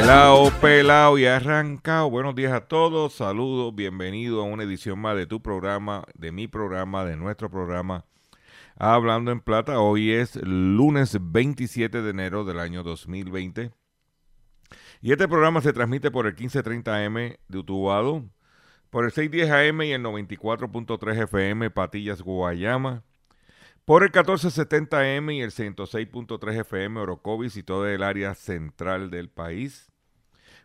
[0.00, 0.50] Pelao.
[0.60, 2.08] Pelao, y arrancado.
[2.08, 6.48] Buenos días a todos, saludos, bienvenido a una edición más de tu programa, de mi
[6.48, 8.06] programa, de nuestro programa.
[8.76, 13.72] Hablando en plata, hoy es lunes 27 de enero del año 2020.
[15.02, 18.24] Y este programa se transmite por el 1530M de Utuado,
[18.88, 23.02] por el 610 AM y el 94.3 FM Patillas Guayama,
[23.84, 29.89] por el 1470M y el 106.3 FM Orocovis y todo el área central del país,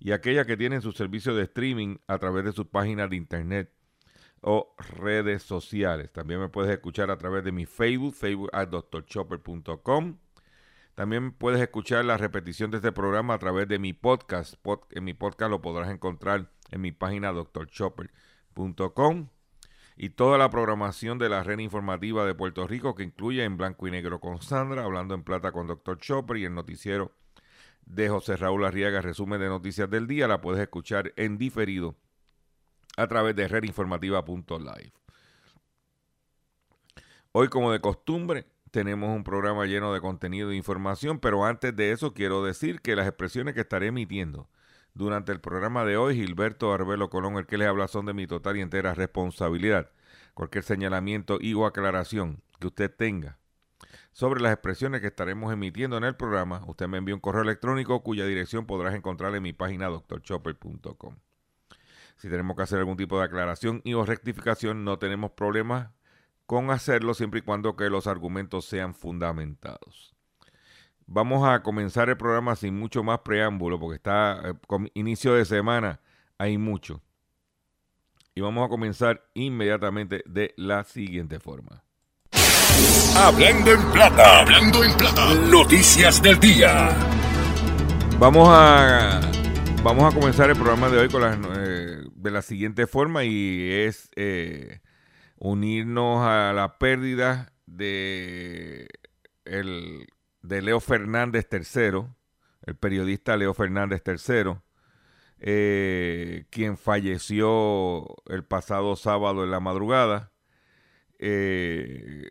[0.00, 3.70] y aquellas que tienen su servicio de streaming a través de sus páginas de internet
[4.40, 6.10] o redes sociales.
[6.12, 10.16] También me puedes escuchar a través de mi Facebook, facebook at drchopper.com.
[10.94, 14.54] También puedes escuchar la repetición de este programa a través de mi podcast.
[14.64, 19.28] Pod- en mi podcast lo podrás encontrar en mi página drchopper.com
[19.96, 23.86] y toda la programación de la red informativa de Puerto Rico que incluye en blanco
[23.86, 25.98] y negro con Sandra, hablando en plata con Dr.
[25.98, 27.12] Chopper y el noticiero
[27.90, 31.96] de José Raúl Arriaga, resumen de noticias del día, la puedes escuchar en diferido
[32.96, 34.92] a través de redinformativa.live.
[37.32, 41.90] Hoy, como de costumbre, tenemos un programa lleno de contenido e información, pero antes de
[41.90, 44.48] eso quiero decir que las expresiones que estaré emitiendo
[44.94, 48.26] durante el programa de hoy, Gilberto Arbelo Colón, el que les habla, son de mi
[48.26, 49.90] total y entera responsabilidad.
[50.34, 53.39] Cualquier señalamiento y o aclaración que usted tenga
[54.12, 58.02] sobre las expresiones que estaremos emitiendo en el programa, usted me envía un correo electrónico
[58.02, 61.16] cuya dirección podrás encontrar en mi página drchopper.com.
[62.16, 65.94] Si tenemos que hacer algún tipo de aclaración y o rectificación, no tenemos problema
[66.44, 70.14] con hacerlo siempre y cuando que los argumentos sean fundamentados.
[71.06, 75.44] Vamos a comenzar el programa sin mucho más preámbulo porque está eh, con inicio de
[75.44, 76.00] semana,
[76.38, 77.00] hay mucho.
[78.34, 81.84] Y vamos a comenzar inmediatamente de la siguiente forma.
[83.16, 85.34] Hablando en plata, hablando en plata.
[85.50, 86.90] Noticias del día.
[88.18, 89.20] Vamos a
[89.82, 93.70] vamos a comenzar el programa de hoy con las, eh, de la siguiente forma y
[93.72, 94.80] es eh,
[95.38, 98.88] unirnos a la pérdida de
[99.44, 100.06] el
[100.42, 102.06] de Leo Fernández III,
[102.66, 104.56] el periodista Leo Fernández III,
[105.40, 110.32] eh, quien falleció el pasado sábado en la madrugada.
[111.18, 112.28] Eh,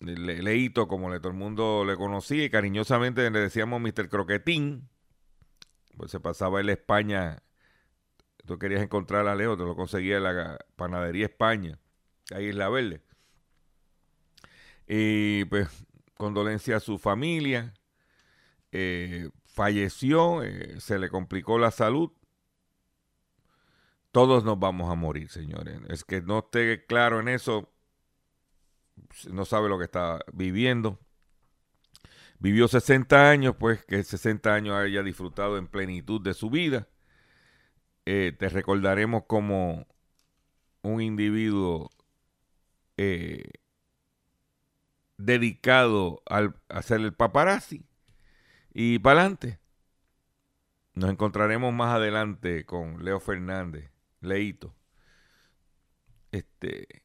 [0.00, 4.08] Le- Leito, como le, todo el mundo le conocía y cariñosamente le decíamos Mr.
[4.08, 4.88] Croquetín,
[5.96, 7.42] pues se pasaba en España,
[8.46, 11.78] tú querías encontrar a Leo, te lo conseguía en la panadería España,
[12.34, 13.02] ahí en La Verde.
[14.86, 15.68] Y pues
[16.16, 17.74] condolencia a su familia,
[18.72, 22.12] eh, falleció, eh, se le complicó la salud.
[24.12, 25.78] Todos nos vamos a morir, señores.
[25.88, 27.72] Es que no esté claro en eso,
[29.30, 30.98] no sabe lo que está viviendo.
[32.38, 36.88] Vivió 60 años, pues que 60 años haya disfrutado en plenitud de su vida.
[38.04, 39.86] Eh, te recordaremos como
[40.82, 41.90] un individuo
[42.96, 43.50] eh,
[45.18, 47.84] dedicado al hacer el paparazzi
[48.72, 49.58] y para adelante.
[50.94, 53.90] Nos encontraremos más adelante con Leo Fernández,
[54.20, 54.74] Leito.
[56.32, 57.02] Este,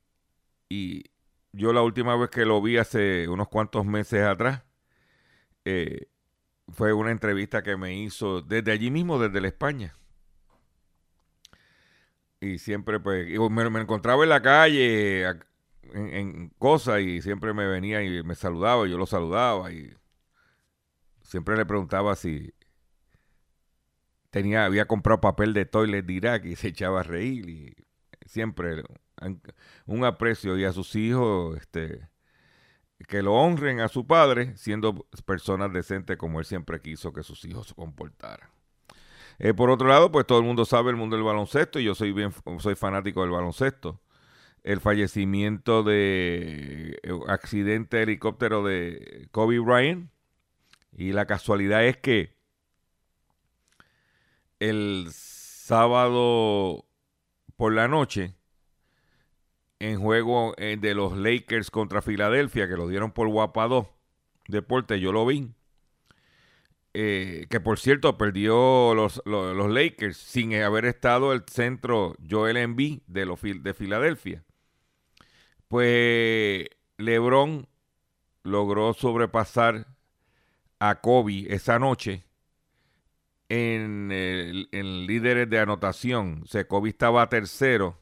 [0.70, 1.12] y
[1.54, 4.64] yo la última vez que lo vi hace unos cuantos meses atrás,
[5.66, 6.08] eh,
[6.70, 9.94] fue una entrevista que me hizo desde allí mismo, desde la España.
[12.40, 15.28] Y siempre, pues, me, encontraba en la calle,
[15.94, 19.94] en, cosas y siempre me venía y me saludaba, y yo lo saludaba y
[21.22, 22.54] siempre le preguntaba si
[24.32, 27.76] tenía, había comprado papel de toilet de Irak y se echaba a reír y
[28.26, 28.84] siempre
[29.86, 32.08] un aprecio y a sus hijos, este,
[33.08, 37.44] que lo honren a su padre siendo personas decentes como él siempre quiso que sus
[37.46, 38.50] hijos se comportaran.
[39.40, 41.96] Eh, por otro lado, pues todo el mundo sabe el mundo del baloncesto y yo
[41.96, 44.02] soy bien, soy fanático del baloncesto.
[44.64, 50.12] El fallecimiento de eh, accidente de helicóptero de Kobe Bryant
[50.92, 52.36] y la casualidad es que
[54.60, 56.86] el sábado
[57.56, 58.36] por la noche
[59.82, 63.88] en juego eh, de los Lakers contra Filadelfia, que lo dieron por Guapa 2
[64.48, 65.50] Deporte, yo lo vi.
[66.94, 73.00] Eh, que por cierto perdió los, los, Lakers sin haber estado el centro Joel Embiid
[73.08, 74.44] de, los, de Filadelfia.
[75.68, 76.68] Pues
[76.98, 77.68] LeBron
[78.44, 79.88] logró sobrepasar
[80.80, 82.26] a Kobe esa noche
[83.48, 86.42] en, en líderes de anotación.
[86.44, 88.01] O sea, Kobe estaba tercero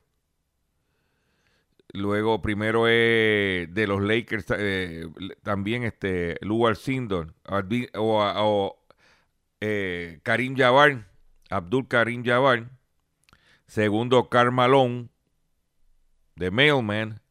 [1.94, 5.08] Luego, primero es de los Lakers, eh,
[5.42, 7.34] también este, Lugar Sindor,
[7.96, 8.80] o,
[9.60, 11.08] eh, Karim Jabbar,
[11.50, 12.70] Abdul Karim Jabbar.
[13.66, 15.12] Segundo, Carmalón,
[16.36, 17.22] de Mailman.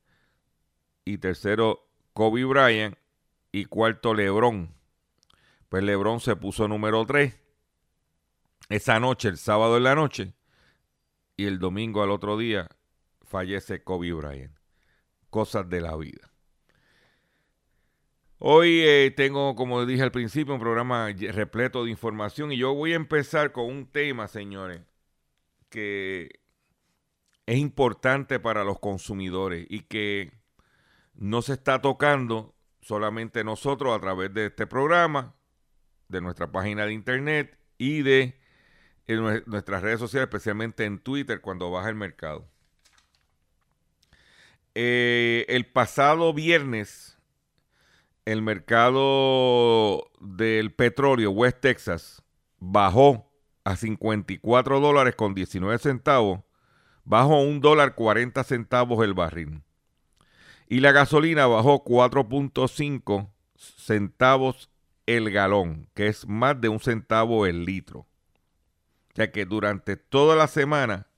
[1.04, 2.96] Y tercero, Kobe Bryant.
[3.52, 4.74] Y cuarto, Lebron.
[5.68, 7.34] Pues Lebron se puso número 3
[8.68, 10.34] esa noche, el sábado en la noche.
[11.36, 12.68] Y el domingo al otro día
[13.28, 14.56] fallece Kobe Bryant.
[15.30, 16.30] Cosas de la vida.
[18.38, 22.92] Hoy eh, tengo, como dije al principio, un programa repleto de información y yo voy
[22.92, 24.80] a empezar con un tema, señores,
[25.68, 26.40] que
[27.46, 30.32] es importante para los consumidores y que
[31.14, 35.34] no se está tocando solamente nosotros a través de este programa,
[36.08, 38.38] de nuestra página de internet y de
[39.08, 42.48] nuestras redes sociales, especialmente en Twitter cuando baja el mercado.
[44.80, 47.18] Eh, el pasado viernes,
[48.24, 52.22] el mercado del petróleo West Texas
[52.60, 53.28] bajó
[53.64, 56.42] a 54 dólares con 19 centavos,
[57.02, 59.64] bajó un dólar 40 centavos el barril.
[60.68, 64.70] Y la gasolina bajó 4.5 centavos
[65.06, 68.06] el galón, que es más de un centavo el litro.
[69.10, 71.08] O sea que durante toda la semana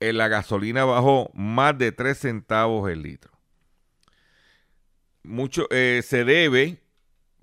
[0.00, 3.32] la gasolina bajó más de 3 centavos el litro.
[5.22, 6.82] Mucho eh, se debe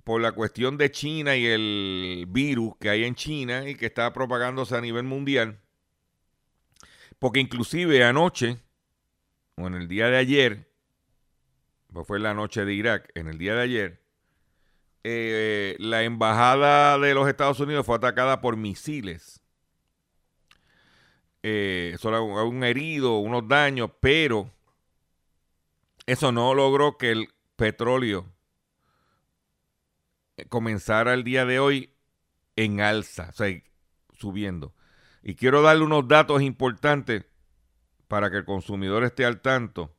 [0.03, 4.11] por la cuestión de China y el virus que hay en China y que está
[4.13, 5.59] propagándose a nivel mundial.
[7.19, 8.57] Porque inclusive anoche,
[9.55, 10.69] o en el día de ayer,
[11.91, 14.03] pues fue la noche de Irak, en el día de ayer,
[15.03, 19.42] eh, la embajada de los Estados Unidos fue atacada por misiles
[21.43, 24.49] eh, solo un herido, unos daños, pero
[26.05, 28.25] eso no logró que el petróleo
[30.47, 31.93] comenzara el día de hoy
[32.55, 33.61] en alza, o sea,
[34.13, 34.73] subiendo.
[35.21, 37.25] Y quiero darle unos datos importantes
[38.07, 39.95] para que el consumidor esté al tanto.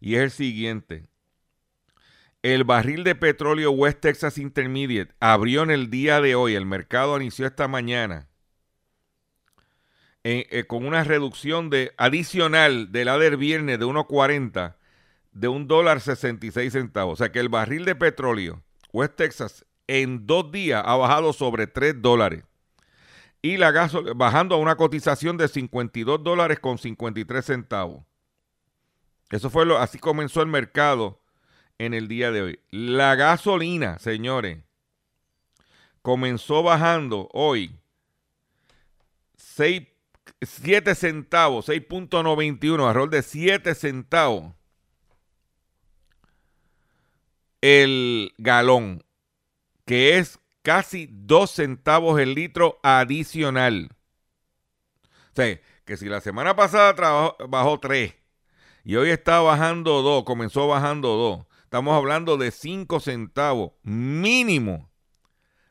[0.00, 1.08] Y es el siguiente.
[2.42, 7.16] El barril de petróleo West Texas Intermediate abrió en el día de hoy, el mercado
[7.20, 8.31] inició esta mañana
[10.24, 14.76] eh, con una reducción de adicional de la del viernes de 1.40
[15.32, 17.14] de un dólar 66 centavos.
[17.14, 18.62] O sea que el barril de petróleo
[18.92, 22.44] West Texas en dos días ha bajado sobre 3 dólares.
[23.40, 28.04] Y la gasolina bajando a una cotización de 52 dólares con 53 centavos.
[29.30, 31.20] Eso fue lo, así comenzó el mercado
[31.78, 32.60] en el día de hoy.
[32.70, 34.58] La gasolina, señores,
[36.02, 37.74] comenzó bajando hoy
[39.36, 39.82] 6
[40.40, 44.54] 7 centavos, 6.91, error de 7 centavos
[47.60, 49.04] el galón,
[49.86, 53.90] que es casi 2 centavos el litro adicional.
[55.04, 58.14] O sea, que si la semana pasada bajó 3
[58.84, 64.90] y hoy está bajando 2, comenzó bajando 2, estamos hablando de 5 centavos mínimo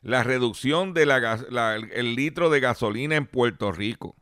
[0.00, 4.16] la reducción del el litro de gasolina en Puerto Rico.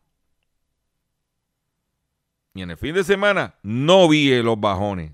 [2.54, 5.12] Y en el fin de semana no vi los bajones.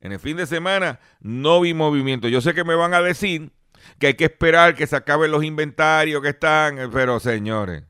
[0.00, 2.28] En el fin de semana no vi movimiento.
[2.28, 3.50] Yo sé que me van a decir
[3.98, 7.84] que hay que esperar que se acaben los inventarios que están, pero señores,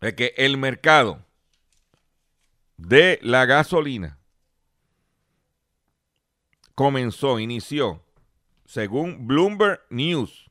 [0.00, 1.24] es que el mercado
[2.76, 4.18] de la gasolina
[6.74, 8.02] comenzó, inició,
[8.64, 10.50] según Bloomberg News.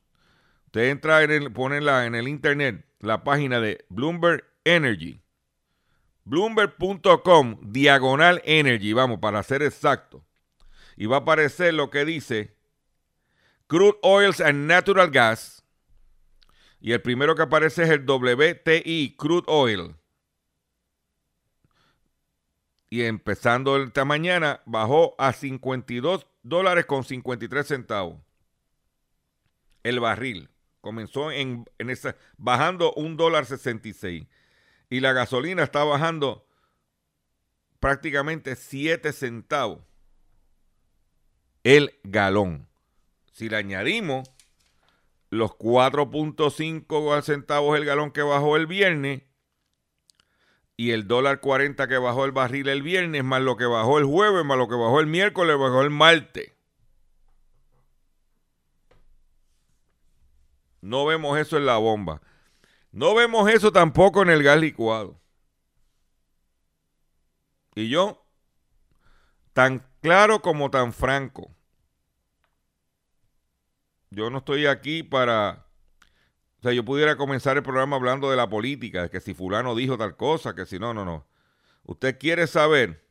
[0.66, 5.22] Usted entra en el, en el internet la página de Bloomberg Energy.
[6.24, 10.24] Bloomberg.com diagonal energy, vamos, para ser exacto.
[10.96, 12.56] Y va a aparecer lo que dice
[13.66, 15.64] Crude Oils and Natural Gas.
[16.80, 19.96] Y el primero que aparece es el WTI, Crude Oil.
[22.88, 28.20] Y empezando esta mañana bajó a 52 dólares con 53 centavos.
[29.82, 30.50] El barril.
[30.80, 31.96] Comenzó en, en
[32.38, 34.26] bajando un dólar 66.
[34.90, 36.46] Y la gasolina está bajando
[37.78, 39.80] prácticamente 7 centavos
[41.64, 42.68] el galón.
[43.32, 44.30] Si le añadimos
[45.30, 49.22] los 4.5 centavos el galón que bajó el viernes
[50.76, 54.04] y el dólar 40 que bajó el barril el viernes, más lo que bajó el
[54.04, 56.52] jueves, más lo que bajó el miércoles, bajó el martes.
[60.80, 62.22] No vemos eso en la bomba.
[62.92, 65.20] No vemos eso tampoco en el gas licuado.
[67.74, 68.26] Y yo,
[69.52, 71.54] tan claro como tan franco,
[74.10, 75.66] yo no estoy aquí para...
[76.58, 79.74] O sea, yo pudiera comenzar el programa hablando de la política, de que si fulano
[79.74, 81.26] dijo tal cosa, que si no, no, no.
[81.84, 83.02] Usted quiere saber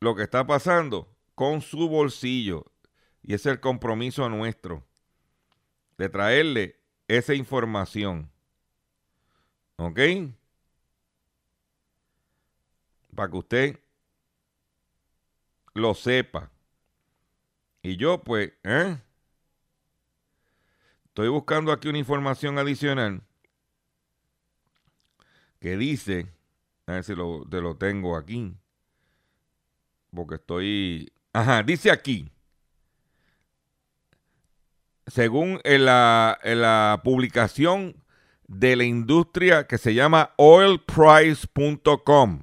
[0.00, 2.64] lo que está pasando con su bolsillo.
[3.22, 4.85] Y ese es el compromiso nuestro
[5.98, 8.30] de traerle esa información.
[9.76, 10.00] ¿Ok?
[13.14, 13.80] Para que usted
[15.74, 16.50] lo sepa.
[17.82, 18.98] Y yo, pues, ¿eh?
[21.06, 23.22] Estoy buscando aquí una información adicional
[25.60, 26.26] que dice,
[26.86, 28.54] a ver si lo, te lo tengo aquí,
[30.14, 32.30] porque estoy, ajá, dice aquí,
[35.06, 38.02] según la, publicación
[38.48, 42.42] de la industria que se llama oilprice.com.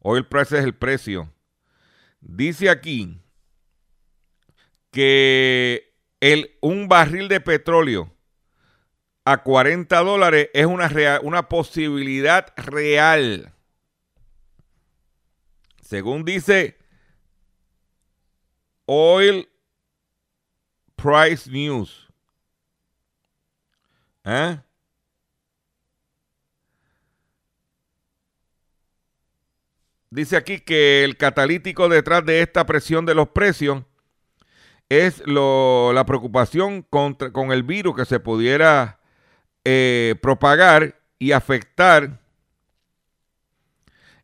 [0.00, 1.32] Oil price es el precio.
[2.20, 3.20] Dice aquí
[4.90, 5.94] que
[6.60, 8.12] un barril de petróleo
[9.24, 10.90] a 40 dólares es una,
[11.22, 13.54] una posibilidad real.
[15.80, 16.76] Según dice
[18.86, 19.48] Oil
[21.02, 22.08] Price News.
[24.24, 24.56] ¿Eh?
[30.10, 33.82] Dice aquí que el catalítico detrás de esta presión de los precios
[34.88, 39.00] es la preocupación contra, con el virus que se pudiera
[39.64, 42.20] eh, propagar y afectar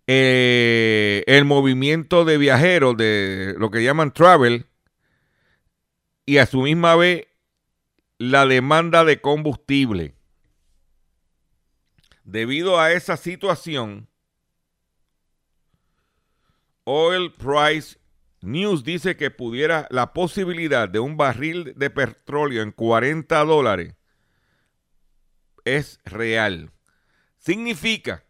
[0.07, 4.67] eh, el movimiento de viajeros, de lo que llaman travel,
[6.29, 7.27] y a su misma vez
[8.19, 10.15] la demanda de combustible.
[12.23, 14.11] Debido a esa situación,
[16.85, 17.99] Oil Price
[18.43, 23.95] News dice que pudiera la posibilidad de un barril de petróleo en 40 dólares
[25.65, 26.73] es real.
[27.39, 28.23] Significa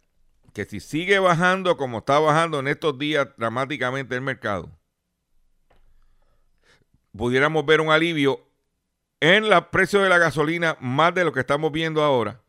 [0.54, 4.77] que si sigue bajando como está bajando en estos días dramáticamente el mercado,
[7.18, 8.40] pudiéramos ver un alivio
[9.20, 12.40] en el precio de la gasolina más de lo que estamos viendo ahora.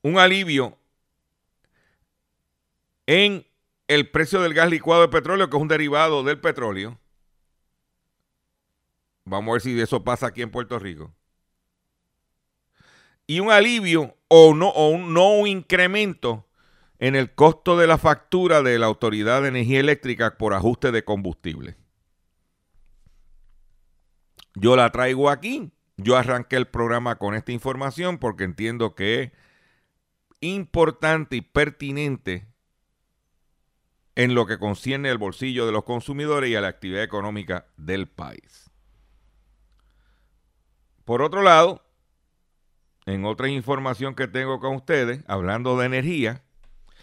[0.00, 0.78] Un alivio
[3.06, 3.44] en
[3.88, 6.98] el precio del gas licuado de petróleo, que es un derivado del petróleo.
[9.24, 11.12] Vamos a ver si eso pasa aquí en Puerto Rico.
[13.26, 16.48] Y un alivio o no, o un, no un incremento
[16.98, 21.04] en el costo de la factura de la Autoridad de Energía Eléctrica por ajuste de
[21.04, 21.81] combustible.
[24.54, 25.72] Yo la traigo aquí.
[25.96, 29.32] Yo arranqué el programa con esta información porque entiendo que es
[30.40, 32.48] importante y pertinente
[34.14, 38.08] en lo que concierne al bolsillo de los consumidores y a la actividad económica del
[38.08, 38.70] país.
[41.04, 41.82] Por otro lado,
[43.06, 46.42] en otra información que tengo con ustedes, hablando de energía,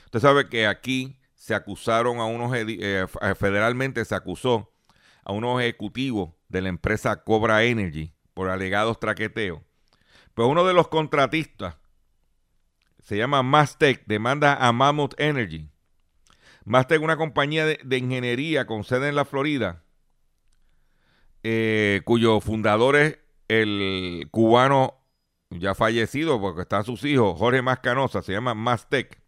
[0.06, 3.06] usted sabe que aquí se acusaron a unos, eh,
[3.38, 4.72] federalmente se acusó
[5.24, 9.62] a unos ejecutivos de la empresa Cobra Energy por alegados traqueteos.
[10.34, 11.78] Pues uno de los contratistas,
[13.02, 15.70] se llama Mastec, demanda a Mammoth Energy
[16.70, 19.84] más tengo una compañía de, ingeniería con sede en la Florida,
[21.42, 24.96] eh, cuyo fundador es el cubano
[25.50, 29.20] ya fallecido porque están sus hijos, Jorge Mascanosa, se llama Mastec,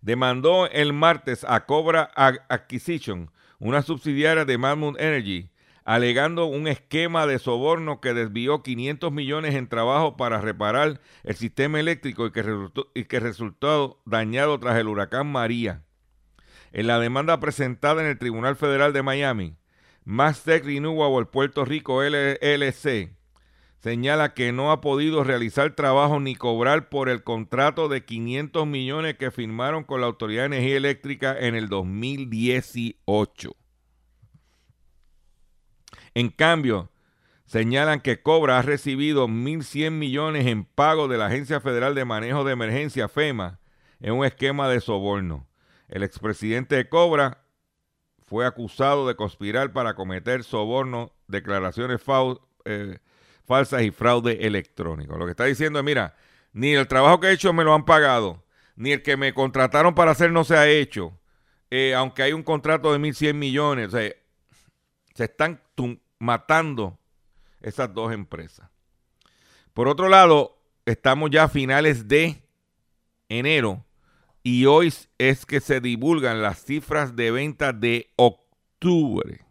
[0.00, 5.50] demandó el martes a Cobra Acquisition, una subsidiaria de Mammoth Energy,
[5.84, 11.78] alegando un esquema de soborno que desvió 500 millones en trabajo para reparar el sistema
[11.78, 15.82] eléctrico y que resultó, dañado tras el huracán María.
[16.72, 19.56] En la demanda presentada en el Tribunal Federal de Miami,
[20.04, 23.14] Mastec Renewable Puerto Rico LLC
[23.84, 29.18] señala que no ha podido realizar trabajo ni cobrar por el contrato de 500 millones
[29.18, 33.54] que firmaron con la Autoridad de Energía Eléctrica en el 2018.
[36.14, 36.90] En cambio,
[37.44, 42.44] señalan que Cobra ha recibido 1.100 millones en pago de la Agencia Federal de Manejo
[42.44, 43.58] de Emergencia, FEMA,
[44.00, 45.46] en un esquema de soborno.
[45.88, 47.44] El expresidente de Cobra
[48.26, 52.00] fue acusado de conspirar para cometer soborno, declaraciones
[52.64, 52.98] eh,
[53.44, 55.18] falsas y fraude electrónico.
[55.18, 56.16] Lo que está diciendo es, mira,
[56.52, 58.44] ni el trabajo que he hecho me lo han pagado,
[58.76, 61.18] ni el que me contrataron para hacer no se ha hecho,
[61.70, 63.88] eh, aunque hay un contrato de 1.100 millones.
[63.88, 64.12] O sea,
[65.14, 65.60] se están
[66.24, 66.98] matando
[67.60, 68.68] esas dos empresas.
[69.72, 72.42] Por otro lado, estamos ya a finales de
[73.28, 73.84] enero
[74.42, 79.44] y hoy es que se divulgan las cifras de ventas de octubre.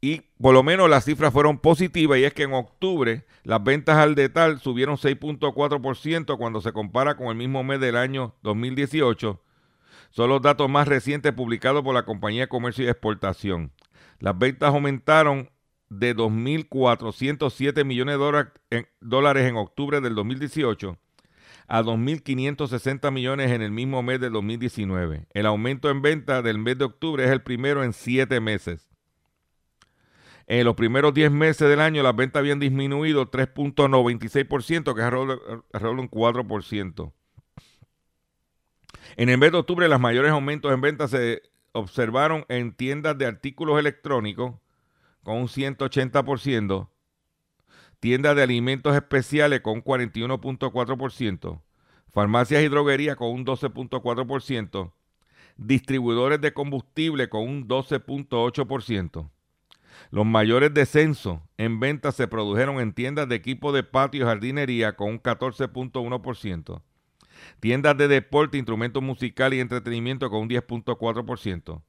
[0.00, 3.96] Y por lo menos las cifras fueron positivas y es que en octubre las ventas
[3.96, 9.40] al detal subieron 6.4% cuando se compara con el mismo mes del año 2018.
[10.10, 13.72] Son los datos más recientes publicados por la Compañía de Comercio y Exportación.
[14.24, 15.50] Las ventas aumentaron
[15.90, 18.18] de 2.407 millones
[18.70, 20.98] de dólares en octubre del 2018
[21.68, 25.26] a 2.560 millones en el mismo mes del 2019.
[25.34, 28.88] El aumento en venta del mes de octubre es el primero en siete meses.
[30.46, 35.96] En los primeros 10 meses del año las ventas habían disminuido 3.96%, que es alrededor
[35.96, 37.12] de un 4%.
[39.16, 41.42] En el mes de octubre, los mayores aumentos en ventas se
[41.74, 44.54] observaron en tiendas de artículos electrónicos
[45.22, 46.88] con un 180%,
[47.98, 51.60] tiendas de alimentos especiales con un 41.4%,
[52.12, 54.92] farmacias y droguerías con un 12.4%,
[55.56, 59.30] distribuidores de combustible con un 12.8%.
[60.10, 64.94] Los mayores descensos en ventas se produjeron en tiendas de equipo de patio y jardinería
[64.96, 66.82] con un 14.1%,
[67.60, 71.82] tiendas de deporte, instrumentos musicales y entretenimiento con un 10.4%,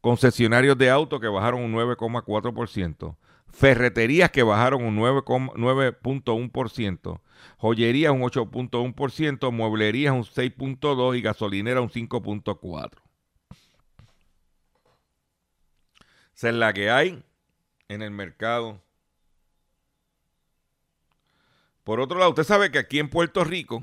[0.00, 3.16] concesionarios de autos que bajaron un 9.4%,
[3.52, 7.20] ferreterías que bajaron un 9.1%,
[7.58, 12.90] joyerías un 8.1%, mueblerías un 6.2% y gasolinera un 5.4%.
[16.34, 17.22] Esa es la que hay
[17.88, 18.80] en el mercado.
[21.84, 23.82] Por otro lado, usted sabe que aquí en Puerto Rico,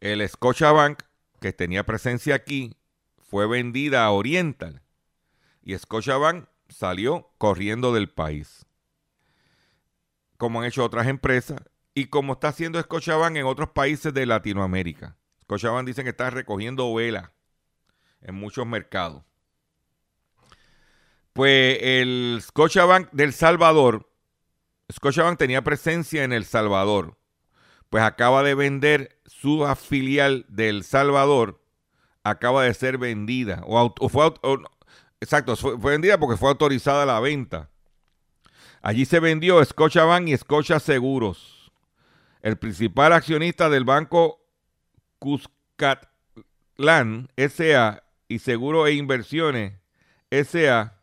[0.00, 1.02] el Scotiabank,
[1.40, 2.76] que tenía presencia aquí,
[3.18, 4.82] fue vendida a Oriental.
[5.62, 8.66] Y Scotiabank salió corriendo del país.
[10.36, 11.60] Como han hecho otras empresas
[11.94, 15.16] y como está haciendo Scotiabank en otros países de Latinoamérica.
[15.42, 17.32] Scotiabank dicen que está recogiendo vela
[18.22, 19.22] en muchos mercados.
[21.32, 24.10] Pues el Scotiabank del Salvador,
[24.92, 27.19] Scotiabank tenía presencia en El Salvador,
[27.90, 31.62] pues acaba de vender su filial del Salvador,
[32.24, 34.32] acaba de ser vendida, o, fue,
[35.20, 37.68] exacto, fue, vendida porque fue autorizada la venta.
[38.80, 41.70] Allí se vendió Scotiabank y Scotia Seguros.
[42.40, 44.40] El principal accionista del banco
[45.18, 46.08] Cuscatlán
[47.36, 48.02] S.A.
[48.28, 49.74] y Seguro e Inversiones
[50.30, 51.00] S.A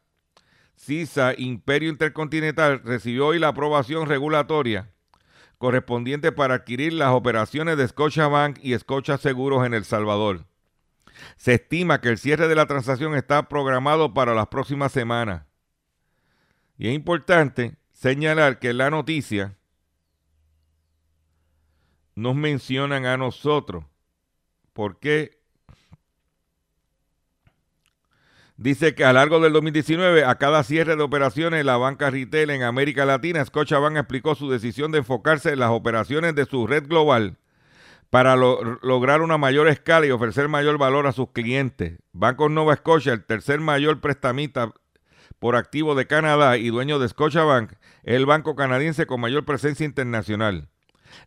[0.77, 4.89] CISA Imperio Intercontinental recibió hoy la aprobación regulatoria
[5.57, 10.45] correspondiente para adquirir las operaciones de Scotiabank y Scotia Seguros en El Salvador.
[11.35, 15.43] Se estima que el cierre de la transacción está programado para las próximas semanas.
[16.77, 19.57] Y es importante señalar que la noticia
[22.13, 23.85] nos mencionan a nosotros.
[24.73, 25.36] ¿Por qué
[28.57, 32.49] Dice que a lo largo del 2019, a cada cierre de operaciones la banca retail
[32.49, 36.87] en América Latina, Scotiabank explicó su decisión de enfocarse en las operaciones de su red
[36.87, 37.37] global
[38.09, 41.99] para lograr una mayor escala y ofrecer mayor valor a sus clientes.
[42.13, 44.73] Banco Nova Scotia, el tercer mayor prestamista
[45.37, 49.85] por activo de Canadá y dueño de Scotiabank, es el banco canadiense con mayor presencia
[49.85, 50.67] internacional.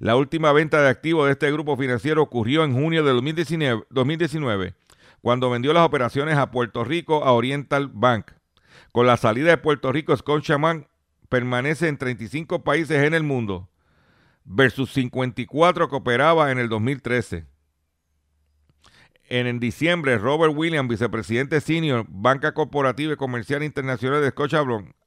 [0.01, 4.75] La última venta de activos de este grupo financiero ocurrió en junio de 2019, 2019
[5.21, 8.33] cuando vendió las operaciones a Puerto Rico a Oriental Bank.
[8.93, 10.87] Con la salida de Puerto Rico, Scotiabank
[11.29, 13.69] permanece en 35 países en el mundo
[14.45, 17.47] versus 54 que operaba en el 2013.
[19.29, 24.33] En, diciembre, Robert Williams, vicepresidente senior, Banca Corporativa y Comercial Internacional de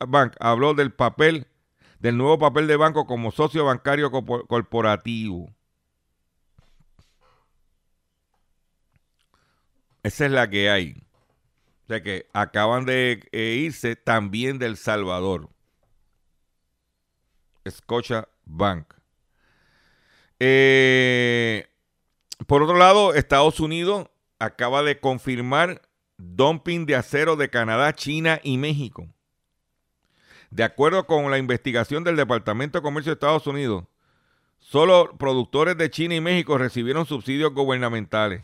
[0.08, 1.48] Bank, habló del papel,
[2.00, 5.54] del nuevo papel de banco como socio bancario corporativo.
[10.04, 11.04] Esa es la que hay.
[11.84, 15.50] O sea que acaban de eh, irse también del Salvador.
[17.70, 18.94] Scotia Bank.
[20.40, 21.68] Eh,
[22.48, 24.08] por otro lado, Estados Unidos
[24.40, 25.82] acaba de confirmar
[26.18, 29.08] dumping de acero de Canadá, China y México.
[30.52, 33.86] De acuerdo con la investigación del Departamento de Comercio de Estados Unidos,
[34.60, 38.44] solo productores de China y México recibieron subsidios gubernamentales.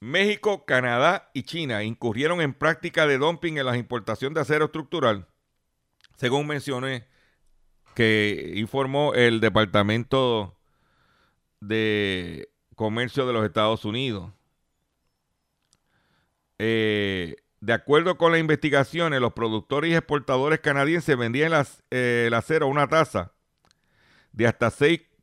[0.00, 5.28] México, Canadá y China incurrieron en práctica de dumping en la importación de acero estructural,
[6.16, 7.06] según mencioné
[7.94, 10.56] que informó el Departamento
[11.60, 14.32] de Comercio de los Estados Unidos.
[16.58, 21.52] Eh, de acuerdo con las investigaciones, los productores y exportadores canadienses vendían
[21.90, 23.34] eh, el acero a una tasa
[24.32, 24.70] de hasta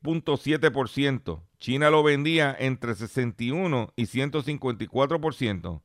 [0.02, 1.42] 6.7%.
[1.58, 5.82] China lo vendía entre 61 y 154%.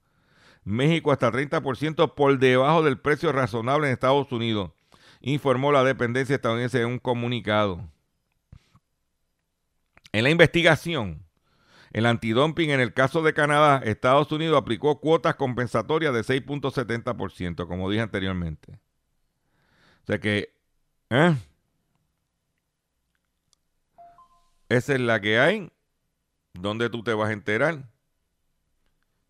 [0.63, 4.71] México hasta 30% por debajo del precio razonable en Estados Unidos,
[5.21, 7.89] informó la dependencia estadounidense en un comunicado.
[10.13, 11.25] En la investigación,
[11.91, 17.89] el antidumping en el caso de Canadá, Estados Unidos aplicó cuotas compensatorias de 6.70%, como
[17.89, 18.79] dije anteriormente.
[20.03, 20.53] O sea que,
[21.09, 21.35] ¿eh?
[24.73, 25.71] Esa es la que hay.
[26.53, 27.91] ¿Dónde tú te vas a enterar?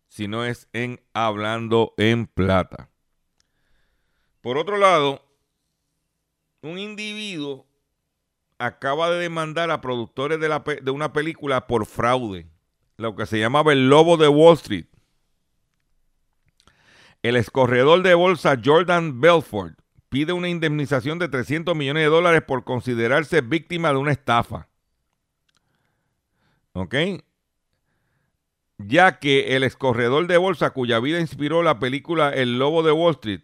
[0.08, 2.88] Si no es en Hablando en Plata.
[4.40, 5.22] Por otro lado,
[6.62, 7.66] un individuo
[8.56, 12.48] acaba de demandar a productores de, de una película por fraude,
[12.96, 14.86] lo que se llamaba el Lobo de Wall Street.
[17.22, 19.78] El escorredor de bolsa Jordan Belfort
[20.08, 24.70] pide una indemnización de 300 millones de dólares por considerarse víctima de una estafa.
[26.74, 26.94] ¿Ok?
[28.78, 33.14] Ya que el escorredor de bolsa cuya vida inspiró la película El Lobo de Wall
[33.14, 33.42] Street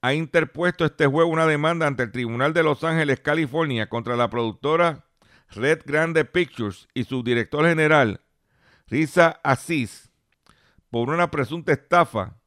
[0.00, 4.30] ha interpuesto este juego una demanda ante el Tribunal de Los Ángeles, California, contra la
[4.30, 5.06] productora
[5.50, 8.20] Red Grande Pictures y su director general,
[8.86, 10.10] Risa Asís,
[10.90, 12.40] por una presunta estafa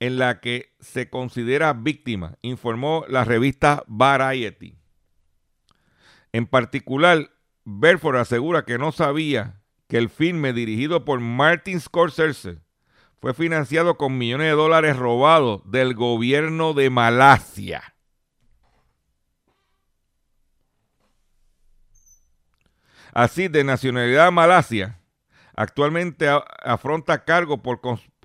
[0.00, 4.76] en la que se considera víctima, informó la revista Variety.
[6.32, 7.30] En particular,
[7.64, 12.60] Belfort asegura que no sabía que el filme dirigido por Martin Scorsese
[13.20, 17.94] fue financiado con millones de dólares robados del gobierno de Malasia.
[23.12, 25.00] Así, de nacionalidad Malasia,
[25.54, 26.28] actualmente
[26.62, 27.80] afronta cargo por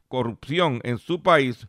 [0.08, 1.68] corrupción en su país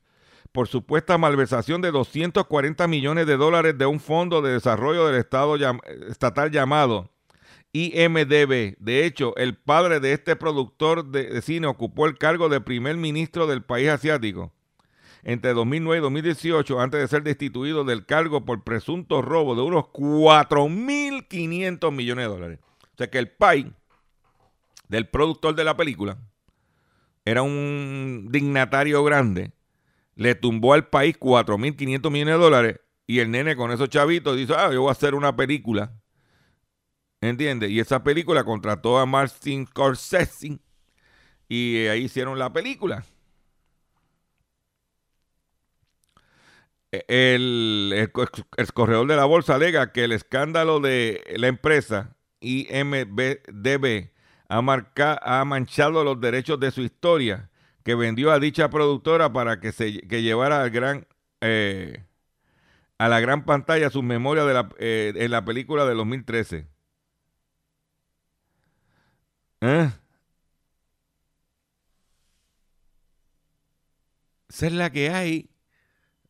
[0.52, 5.54] por supuesta malversación de 240 millones de dólares de un fondo de desarrollo del Estado
[6.08, 7.12] estatal llamado
[7.72, 8.76] IMDB.
[8.78, 13.46] De hecho, el padre de este productor de cine ocupó el cargo de primer ministro
[13.46, 14.52] del país asiático
[15.22, 19.84] entre 2009 y 2018 antes de ser destituido del cargo por presunto robo de unos
[19.84, 22.58] 4.500 millones de dólares.
[22.82, 23.66] O sea que el país
[24.88, 26.18] del productor de la película
[27.24, 29.52] era un dignatario grande,
[30.16, 34.54] le tumbó al país 4.500 millones de dólares y el nene con esos chavitos dice,
[34.56, 35.99] ah, yo voy a hacer una película
[37.20, 37.70] ¿Entiendes?
[37.70, 40.58] Y esa película contrató a Martin Scorsese
[41.48, 43.04] y ahí hicieron la película.
[46.92, 48.10] El,
[48.74, 54.10] corredor de la bolsa alega que el escándalo de la empresa IMDB
[54.48, 54.58] ha,
[55.22, 57.50] ha manchado los derechos de su historia,
[57.84, 61.06] que vendió a dicha productora para que se que llevara al gran
[61.40, 62.04] eh,
[62.98, 64.46] a la gran pantalla sus memorias
[64.78, 66.66] eh, en la película de 2013.
[69.60, 69.90] ¿Eh?
[74.48, 75.50] Esa es la que hay.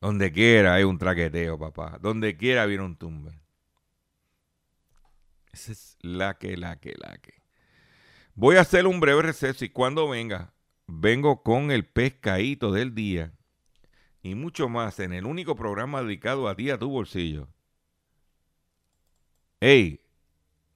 [0.01, 1.99] Donde quiera hay un traqueteo, papá.
[2.01, 3.41] Donde quiera viene un tumbe.
[5.53, 7.43] Esa es la que, la que, la que.
[8.35, 10.55] Voy a hacer un breve receso y cuando venga,
[10.87, 13.33] vengo con el pescadito del día
[14.23, 17.49] y mucho más en el único programa dedicado a ti, a tu bolsillo.
[19.61, 20.01] Hey,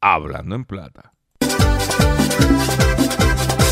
[0.01, 1.14] hablando en plata.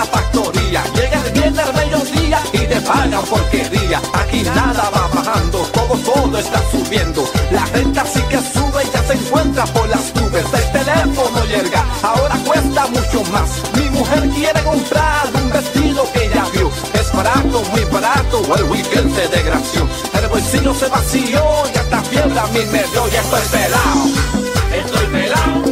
[0.00, 0.82] la factoría.
[0.94, 4.00] Llega el viernes al mediodía y te pagan porquería.
[4.14, 7.22] Aquí nada va bajando, todo, todo está subiendo.
[7.50, 10.46] La renta sí que sube y ya se encuentra por las nubes.
[10.60, 13.50] El teléfono llega, ahora cuesta mucho más.
[13.76, 16.70] Mi mujer quiere comprar un vestido que ella vio.
[16.94, 19.86] Es barato, muy barato, el weekend se desgració.
[20.18, 21.42] El bolsillo se vació
[21.74, 24.04] y hasta fiebre a mí me dio y estoy pelado.
[24.72, 25.69] Estoy pelado,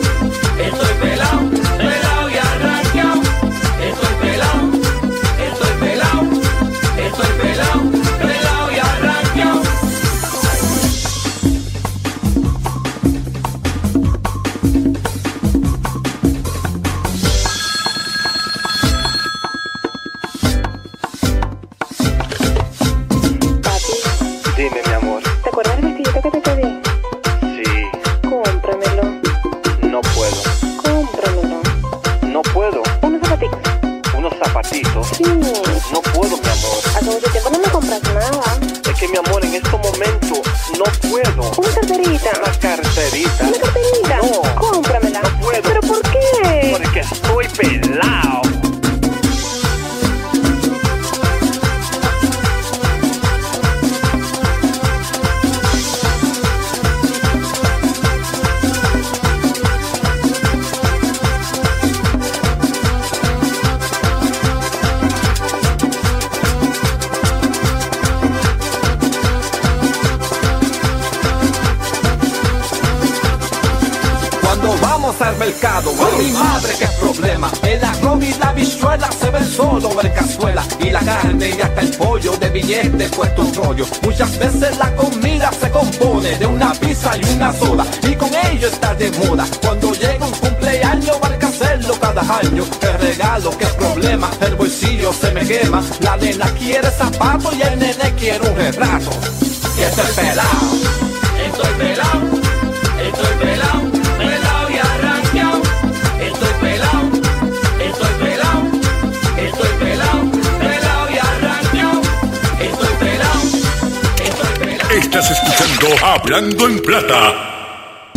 [116.89, 118.11] Plata.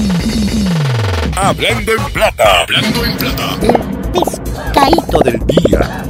[1.35, 2.61] Hablando en Plata.
[2.61, 3.59] Hablando en Plata.
[4.13, 6.05] pescadito del día.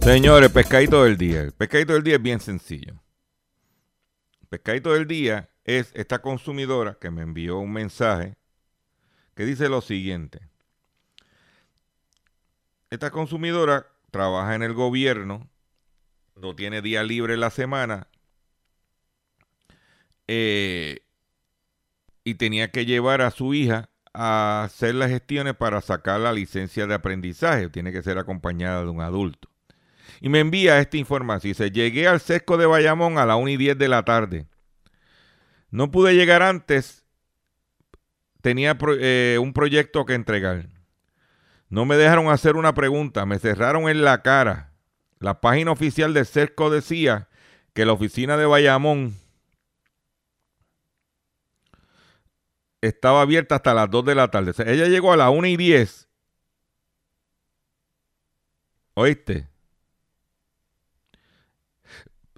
[0.00, 1.42] Señores, pescadito del día.
[1.42, 2.94] El pescadito del día es bien sencillo.
[4.48, 8.38] Pescadito del día es esta consumidora que me envió un mensaje
[9.34, 10.40] que dice lo siguiente.
[12.88, 15.46] Esta consumidora trabaja en el gobierno,
[16.36, 18.09] no tiene día libre la semana
[20.32, 21.00] eh,
[22.22, 26.86] y tenía que llevar a su hija a hacer las gestiones para sacar la licencia
[26.86, 27.68] de aprendizaje.
[27.68, 29.50] Tiene que ser acompañada de un adulto
[30.20, 31.50] y me envía esta información.
[31.50, 34.46] Dice, llegué al sesco de Bayamón a las 1 y 10 de la tarde.
[35.70, 37.04] No pude llegar antes.
[38.42, 40.68] Tenía eh, un proyecto que entregar.
[41.68, 43.24] No me dejaron hacer una pregunta.
[43.24, 44.72] Me cerraron en la cara.
[45.18, 47.28] La página oficial de sesco decía
[47.72, 49.14] que la oficina de Bayamón
[52.80, 54.50] estaba abierta hasta las 2 de la tarde.
[54.50, 56.08] O sea, ella llegó a las 1 y 10.
[58.94, 59.48] ¿Oíste?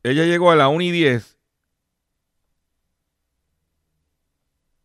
[0.02, 1.38] Ella llegó a las 1 y 10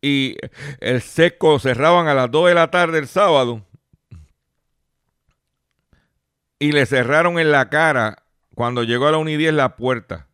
[0.01, 0.37] y
[0.79, 3.65] el seco cerraban a las 2 de la tarde el sábado
[6.59, 8.23] y le cerraron en la cara
[8.55, 10.27] cuando llegó a la 1 y 10 la puerta.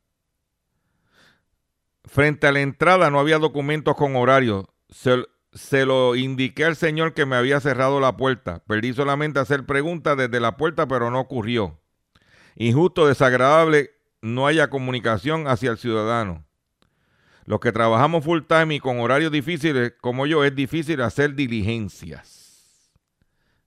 [2.05, 4.72] Frente a la entrada no había documentos con horario.
[4.93, 8.63] Se, lo indiqué al señor que me había cerrado la puerta.
[8.65, 11.79] Perdí solamente hacer preguntas desde la puerta, pero no ocurrió.
[12.55, 16.45] Injusto, desagradable, no haya comunicación hacia el ciudadano.
[17.45, 22.93] Los que trabajamos full time y con horarios difíciles como yo, es difícil hacer diligencias.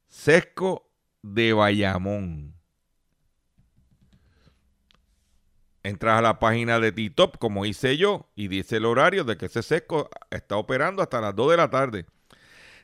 [0.06, 0.88] Sesco
[1.22, 2.55] de Bayamón.
[5.86, 9.46] Entras a la página de T-Top, como hice yo, y dice el horario de que
[9.46, 12.06] ese sesco está operando hasta las 2 de la tarde.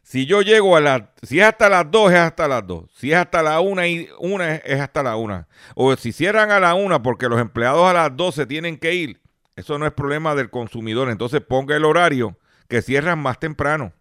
[0.04, 2.88] Si yo llego a las, si es hasta las 2, es hasta las 2.
[2.94, 5.48] Si es hasta la 1 y una es hasta la 1.
[5.74, 9.20] O si cierran a la 1 porque los empleados a las 12 tienen que ir,
[9.56, 11.10] eso no es problema del consumidor.
[11.10, 12.38] Entonces ponga el horario
[12.68, 13.92] que cierran más temprano.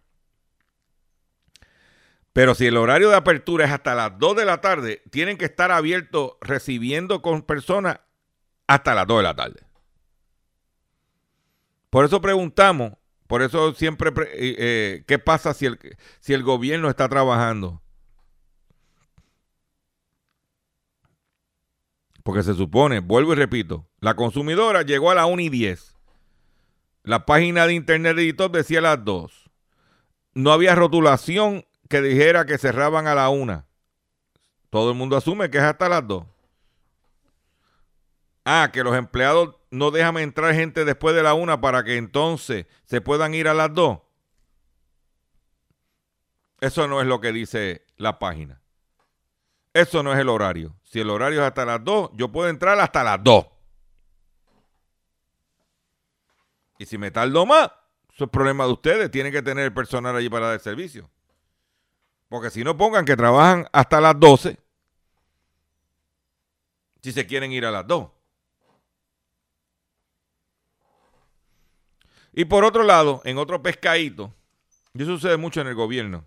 [2.32, 5.46] Pero si el horario de apertura es hasta las 2 de la tarde, tienen que
[5.46, 7.98] estar abiertos recibiendo con personas
[8.74, 9.60] hasta las 2 de la tarde.
[11.90, 12.92] Por eso preguntamos,
[13.26, 15.78] por eso siempre, pre- eh, eh, ¿qué pasa si el,
[16.20, 17.82] si el gobierno está trabajando?
[22.22, 25.94] Porque se supone, vuelvo y repito, la consumidora llegó a las 1 y 10.
[27.02, 29.50] La página de internet de editor decía a las 2.
[30.34, 33.66] No había rotulación que dijera que cerraban a la 1.
[34.70, 36.24] Todo el mundo asume que es hasta las 2.
[38.44, 42.66] Ah, que los empleados no dejan entrar gente después de la 1 para que entonces
[42.84, 44.00] se puedan ir a las 2.
[46.60, 48.60] Eso no es lo que dice la página.
[49.72, 50.76] Eso no es el horario.
[50.82, 53.46] Si el horario es hasta las 2, yo puedo entrar hasta las 2.
[56.78, 57.70] Y si me tardo más,
[58.12, 59.10] eso es problema de ustedes.
[59.10, 61.08] Tienen que tener el personal allí para dar servicio.
[62.28, 64.58] Porque si no pongan que trabajan hasta las 12,
[67.02, 68.10] si se quieren ir a las 2.
[72.32, 74.34] Y por otro lado, en otro pescadito,
[74.94, 76.26] eso sucede mucho en el gobierno.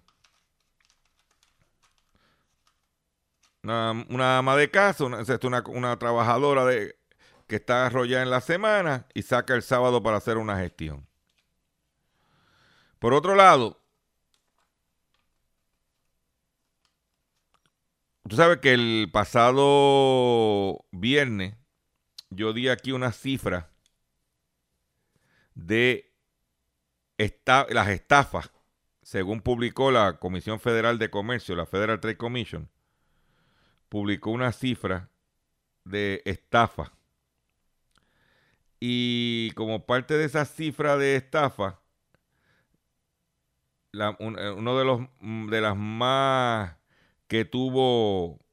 [3.64, 5.24] Una, ama de casa, una,
[5.68, 6.70] una, trabajadora
[7.48, 11.08] que está arrollada en la semana y saca el sábado para hacer una gestión.
[13.00, 13.82] Por otro lado,
[18.28, 21.56] tú sabes que el pasado viernes
[22.30, 23.70] yo di aquí una cifra
[25.56, 26.14] de
[27.70, 28.52] las estafas,
[29.02, 32.70] según publicó la Comisión Federal de Comercio, la Federal Trade Commission,
[33.90, 35.10] publicó una cifra
[35.86, 36.92] de estafa.
[38.80, 41.82] Y como parte de esa cifra de estafa,
[43.92, 45.02] la, un, uno de los
[45.50, 46.76] de las más
[47.28, 48.45] que tuvo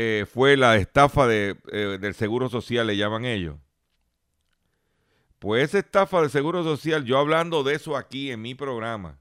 [0.00, 3.56] eh, fue la estafa de, eh, del Seguro Social, le llaman ellos.
[5.40, 9.18] Pues esa estafa del Seguro Social, yo hablando de eso aquí en mi programa,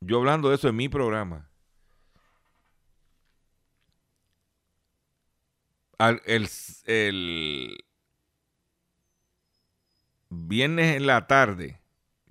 [0.00, 1.48] yo hablando de eso en mi programa,
[5.96, 6.46] al, el,
[6.84, 7.84] el
[10.28, 11.80] viernes en la tarde,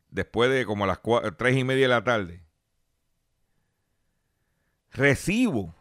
[0.10, 1.00] después de como a las
[1.40, 2.44] tres y media de la tarde,
[4.92, 5.76] recibo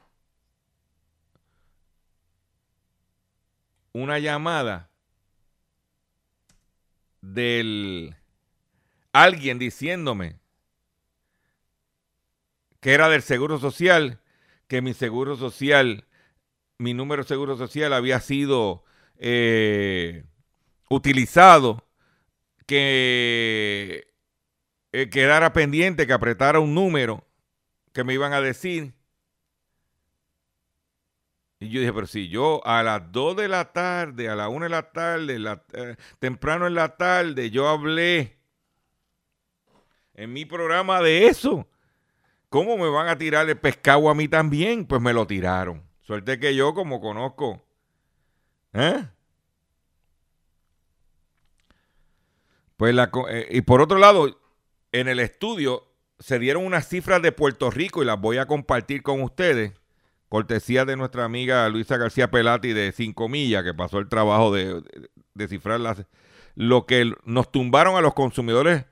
[3.93, 4.91] una llamada
[7.21, 8.17] del
[9.13, 10.39] alguien diciéndome
[12.81, 14.21] que era del seguro social,
[14.67, 16.07] que mi seguro social,
[16.79, 18.85] mi número de seguro social había sido
[19.19, 20.25] eh,
[20.89, 21.87] utilizado,
[22.67, 24.15] que
[24.93, 27.27] eh, quedara pendiente, que apretara un número
[27.93, 28.95] que me iban a decir.
[31.63, 34.65] Y yo dije, pero si yo a las 2 de la tarde, a la 1
[34.65, 35.39] de la tarde,
[35.75, 38.39] eh, temprano en la tarde, yo hablé
[40.15, 41.69] en mi programa de eso.
[42.49, 44.87] ¿Cómo me van a tirar el pescado a mí también?
[44.87, 45.83] Pues me lo tiraron.
[46.01, 47.63] Suerte que yo, como conozco.
[48.73, 49.05] ¿Eh?
[52.79, 54.41] Pues la, eh, y por otro lado,
[54.93, 55.87] en el estudio
[56.19, 59.80] se dieron unas cifras de Puerto Rico y las voy a compartir con ustedes.
[60.31, 64.81] Cortesía de nuestra amiga Luisa García Pelati de 5 millas, que pasó el trabajo de,
[65.35, 66.07] de, de
[66.55, 68.87] lo que nos tumbaron a los consumidores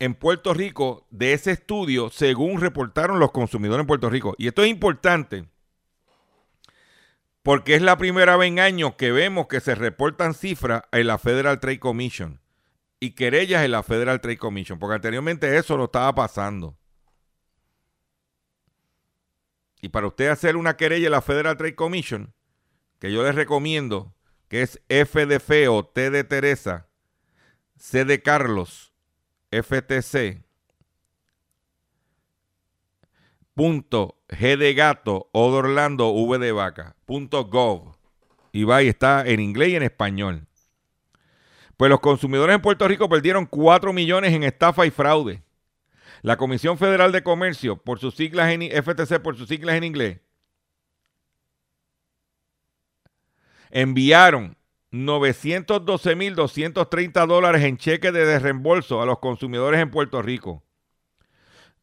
[0.00, 4.34] en Puerto Rico de ese estudio, según reportaron los consumidores en Puerto Rico.
[4.38, 5.46] Y esto es importante
[7.44, 11.16] porque es la primera vez en años que vemos que se reportan cifras en la
[11.16, 12.40] Federal Trade Commission
[12.98, 16.76] y querellas en la Federal Trade Commission, porque anteriormente eso no estaba pasando.
[19.80, 22.32] Y para usted hacer una querella en la Federal Trade Commission,
[22.98, 24.14] que yo les recomiendo,
[24.48, 26.88] que es F de feo, T de Teresa,
[27.76, 28.92] C de Carlos,
[29.50, 30.44] FTC,
[33.54, 37.96] punto G de gato, O de Orlando, V de vaca, punto gov.
[38.52, 40.46] Y va y está en inglés y en español.
[41.76, 45.42] Pues los consumidores en Puerto Rico perdieron 4 millones en estafa y fraude.
[46.22, 50.20] La Comisión Federal de Comercio, por sus siglas en FTC, por sus siglas en inglés,
[53.70, 54.56] enviaron
[54.92, 60.62] 912.230 dólares en cheques de reembolso a los consumidores en Puerto Rico.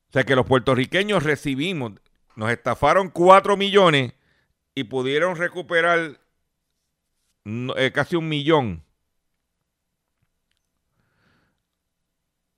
[0.09, 1.93] O sea que los puertorriqueños recibimos,
[2.36, 4.13] nos estafaron 4 millones
[4.75, 6.19] y pudieron recuperar
[7.45, 8.84] eh, casi un millón.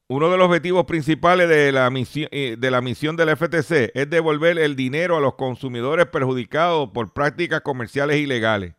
[0.08, 4.08] Uno de los objetivos principales de la, misión, eh, de la misión del FTC es
[4.08, 8.76] devolver el dinero a los consumidores perjudicados por prácticas comerciales ilegales.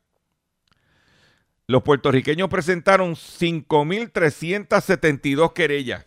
[1.67, 6.07] Los puertorriqueños presentaron 5.372 querellas.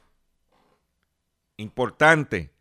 [1.58, 2.54] Importante.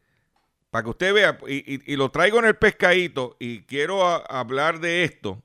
[0.70, 5.40] Para que usted vea, y, lo traigo en el pescadito, y quiero hablar de esto,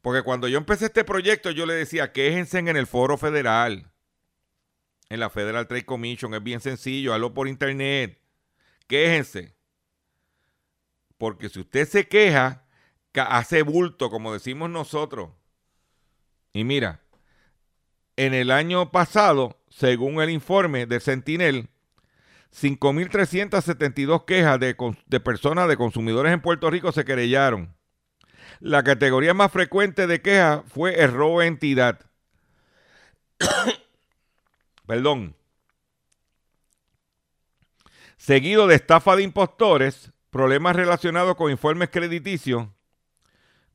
[0.00, 3.89] porque cuando yo empecé este proyecto, yo le decía, quéjense en el foro federal,
[5.10, 8.18] en la Federal Trade Commission, es bien sencillo, hazlo por internet,
[8.86, 9.54] quéjense.
[11.18, 12.64] Porque si usted se queja,
[13.14, 15.30] hace bulto, como decimos nosotros.
[16.54, 17.02] Y mira,
[18.16, 21.68] en el año pasado, según el informe de Sentinel,
[22.52, 27.76] 5.372 quejas de personas, de consumidores en Puerto Rico se querellaron.
[28.58, 32.00] La categoría más frecuente de quejas fue el robo de entidad.
[34.90, 35.36] Perdón.
[38.16, 42.66] Seguido de estafa de impostores, problemas relacionados con informes crediticios,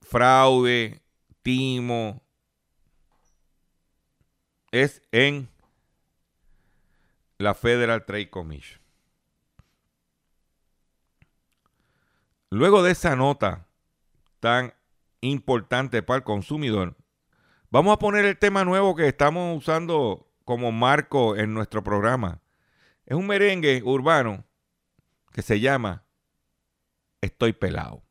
[0.00, 1.02] fraude,
[1.42, 2.22] timo,
[4.70, 5.48] es en
[7.36, 8.80] la Federal Trade Commission.
[12.50, 13.66] Luego de esa nota
[14.38, 14.77] tan
[15.20, 16.96] importante para el consumidor,
[17.70, 22.40] vamos a poner el tema nuevo que estamos usando como marco en nuestro programa.
[23.06, 24.44] Es un merengue urbano
[25.32, 26.04] que se llama
[27.20, 28.02] Estoy pelado.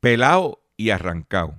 [0.00, 1.58] Pelado y arrancado.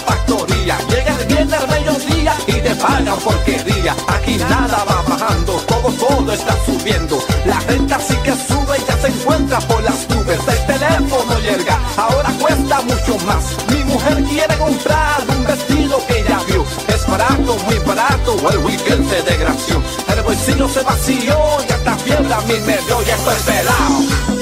[0.00, 0.78] factoría.
[0.88, 3.96] Llega el viernes al mediodía y te pagan porquería.
[4.08, 7.18] Aquí nada va bajando, todo, todo está subiendo.
[7.44, 10.40] La renta sí que sube y ya se encuentra por las nubes.
[10.46, 13.44] El teléfono llega, ahora cuesta mucho más.
[13.68, 16.64] Mi mujer quiere comprar un vestido que ya vio.
[16.88, 19.82] Es barato, muy barato, el weekend se desgració.
[20.08, 21.36] El bolsillo se vació
[21.68, 23.02] y hasta fiebre a mí me dio.
[23.02, 24.39] Ya estoy pelado,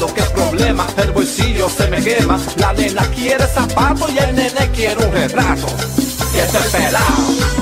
[0.00, 2.38] regalo, qué problema, el bolsillo se me quema.
[2.56, 5.66] La nena quiere zapatos y el nene quiere un retrato.
[6.34, 7.59] Y estoy pelado,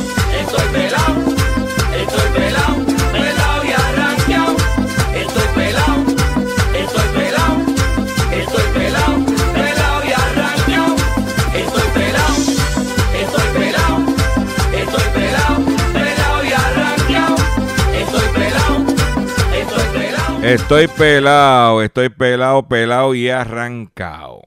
[20.49, 21.83] estoy pelado.
[21.83, 24.43] Estoy pelado, pelado, y arrancado.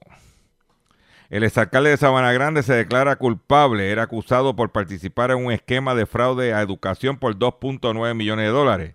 [1.30, 3.90] El exalcalde de Sabana Grande se declara culpable.
[3.90, 8.52] Era acusado por participar en un esquema de fraude a educación por 2.9 millones de
[8.52, 8.94] dólares.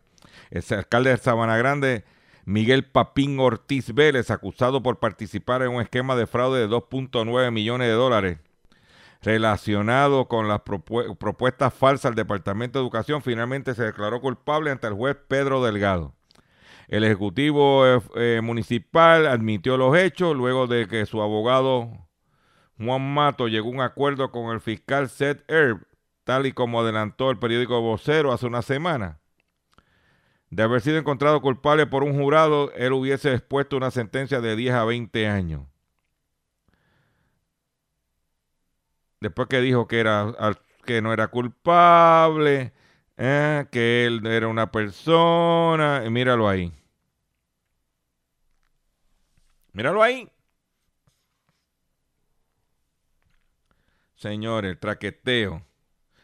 [0.51, 2.03] El alcalde de Sabana Grande,
[2.45, 7.88] Miguel Papín Ortiz Vélez, acusado por participar en un esquema de fraude de 2.9 millones
[7.88, 8.38] de dólares
[9.24, 14.86] relacionado con las propu- propuestas falsas del Departamento de Educación, finalmente se declaró culpable ante
[14.88, 16.14] el juez Pedro Delgado.
[16.88, 22.07] El Ejecutivo eh, eh, Municipal admitió los hechos luego de que su abogado
[22.79, 25.85] Juan Mato llegó a un acuerdo con el fiscal Seth Erb,
[26.23, 29.19] tal y como adelantó el periódico Vocero hace una semana.
[30.49, 34.75] De haber sido encontrado culpable por un jurado, él hubiese expuesto una sentencia de 10
[34.75, 35.63] a 20 años.
[39.19, 40.33] Después que dijo que, era,
[40.85, 42.71] que no era culpable,
[43.18, 46.72] eh, que él era una persona, y míralo ahí.
[49.74, 50.30] Míralo ahí.
[54.15, 55.63] Señores, traqueteo.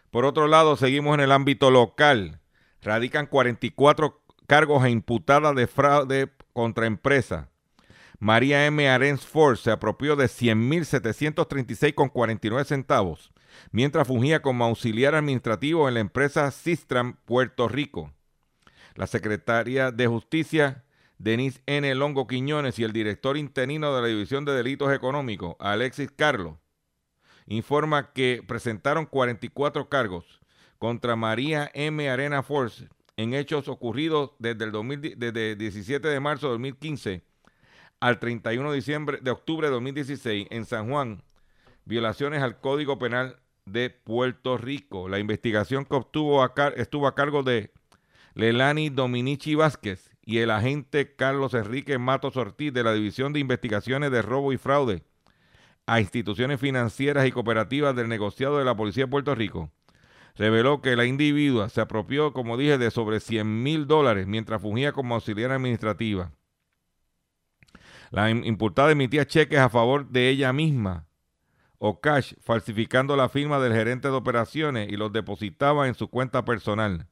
[0.10, 2.40] Por otro lado, seguimos en el ámbito local.
[2.82, 7.50] Radican 44 cargos e imputadas de fraude contra empresa.
[8.20, 8.88] María M.
[8.88, 13.34] Arens Ford se apropió de 100.736,49 centavos,
[13.72, 18.14] mientras fungía como auxiliar administrativo en la empresa Sistram Puerto Rico.
[18.96, 20.84] La secretaria de Justicia,
[21.18, 21.94] Denise N.
[21.96, 26.58] Longo Quiñones, y el director interino de la División de Delitos Económicos, Alexis Carlos,
[27.48, 30.42] informa que presentaron 44 cargos
[30.78, 32.10] contra María M.
[32.10, 37.24] Arena Force en hechos ocurridos desde el 2000 desde 17 de marzo de 2015
[38.00, 41.24] al 31 de, diciembre, de octubre de 2016 en San Juan,
[41.86, 45.10] violaciones al Código Penal de Puerto Rico.
[45.10, 47.72] La investigación que obtuvo a estuvo a cargo de
[48.36, 54.12] Lelani Dominici Vázquez y el agente Carlos Enrique Matos Ortiz de la División de Investigaciones
[54.12, 55.04] de Robo y Fraude
[55.86, 59.70] a instituciones financieras y cooperativas del negociado de la Policía de Puerto Rico,
[60.36, 64.94] reveló que la individua se apropió, como dije, de sobre 100 mil dólares mientras fungía
[64.94, 66.32] como auxiliar administrativa.
[68.12, 71.06] La im- imputada emitía cheques a favor de ella misma
[71.86, 76.46] o cash, falsificando la firma del gerente de operaciones y los depositaba en su cuenta
[76.46, 77.10] personal.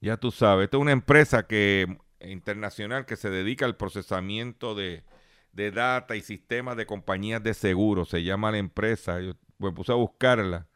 [0.00, 5.04] Ya tú sabes, esta es una empresa que internacional que se dedica al procesamiento de,
[5.52, 8.08] de y sistemas de compañías de seguros.
[8.08, 10.66] Se llama la empresa, yo me puse a buscarla,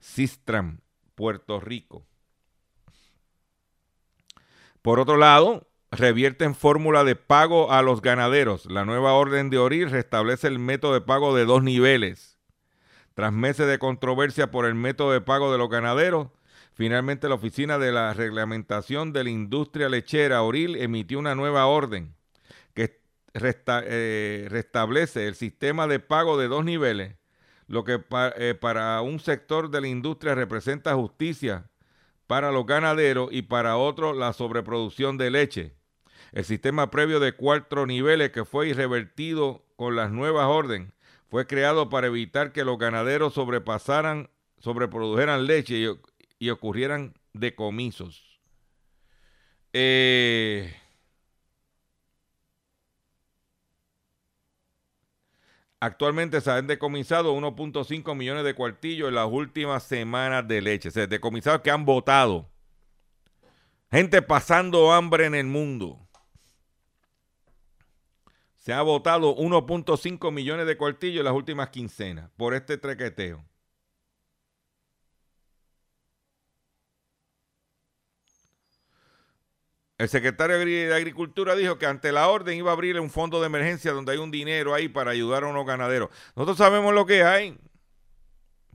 [0.00, 0.80] Sistram,
[1.14, 2.04] Puerto Rico.
[4.82, 8.66] Por otro lado, revierten fórmula de pago a los ganaderos.
[8.66, 12.38] La nueva orden de ORIR restablece el método de pago de dos niveles.
[13.14, 16.28] Tras meses de controversia por el método de pago de los ganaderos,
[16.74, 22.14] finalmente la Oficina de la Reglamentación de la Industria Lechera, ORIL, emitió una nueva orden
[22.72, 23.00] que
[23.34, 27.16] eh, restablece el sistema de pago de dos niveles,
[27.66, 28.00] lo que
[28.36, 31.68] eh, para un sector de la industria representa justicia
[32.26, 35.79] para los ganaderos y para otros la sobreproducción de leche.
[36.32, 40.92] El sistema previo de cuatro niveles que fue irrevertido con las nuevas órdenes
[41.28, 45.96] fue creado para evitar que los ganaderos sobrepasaran, sobreprodujeran leche
[46.38, 48.40] y, ocurrieran decomisos.
[49.72, 50.74] Eh,
[55.82, 60.90] Actualmente se han decomisado 1.5 millones de cuartillos en las últimas semanas de leche.
[60.90, 62.50] O sea, decomisados que han votado.
[63.90, 65.98] Gente pasando hambre en el mundo.
[68.70, 73.44] Se ha votado 1.5 millones de cuartillos en las últimas quincenas por este trequeteo.
[79.98, 83.46] El secretario de Agricultura dijo que ante la orden iba a abrir un fondo de
[83.46, 86.10] emergencia donde hay un dinero ahí para ayudar a unos ganaderos.
[86.36, 87.58] Nosotros sabemos lo que hay.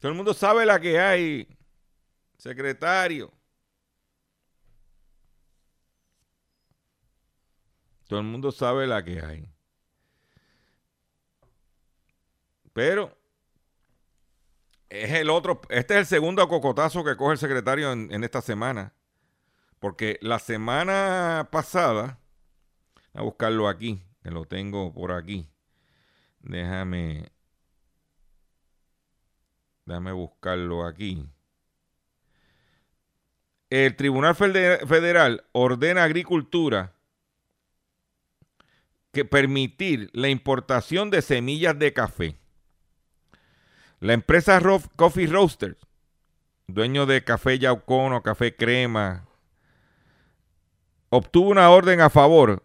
[0.01, 1.47] Todo el mundo sabe la que hay.
[2.37, 3.31] Secretario.
[8.09, 9.54] Todo el mundo sabe la que hay.
[12.75, 13.17] Pero
[14.89, 18.93] es el otro, este es el segundo cocotazo que coge el secretario en, esta semana.
[19.79, 22.19] Porque la semana pasada,
[23.13, 25.47] a buscarlo aquí, que lo tengo por aquí.
[26.41, 27.31] Déjame.
[29.85, 31.29] Déjame buscarlo aquí.
[33.69, 36.93] El Tribunal Federal ordena a Agricultura
[39.13, 42.37] que permitir la importación de semillas de café.
[44.05, 44.61] La empresa
[44.95, 45.77] Coffee Roasters,
[46.67, 49.25] dueño de Café Yaucono, Café Crema,
[51.09, 52.61] obtuvo una orden a favor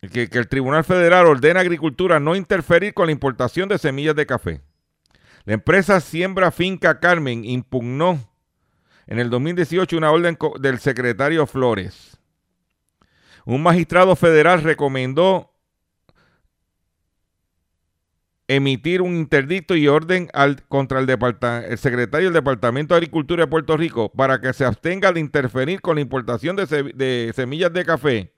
[0.00, 4.16] que, que, el Tribunal Federal ordena a Agricultura no interferir con la importación de semillas
[4.16, 4.60] de café.
[5.44, 8.18] La empresa Siembra Finca Carmen impugnó
[9.06, 12.18] en el 2018 una orden del secretario Flores.
[13.44, 15.49] Un magistrado federal recomendó
[18.50, 21.06] emitir un interdicto y orden al, contra el,
[21.78, 25.94] secretario del Departamento de Agricultura de Puerto Rico para que se abstenga de interferir con
[25.94, 28.34] la importación de, de semillas de café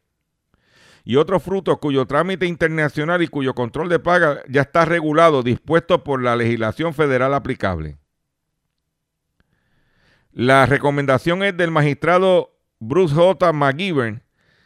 [1.02, 6.04] y otros frutos cuyo trámite internacional y cuyo control de paga ya está regulado, dispuesto
[6.04, 7.96] por la legislación federal aplicable.
[10.30, 13.50] La recomendación es del magistrado Bruce J.
[13.54, 14.22] McGivern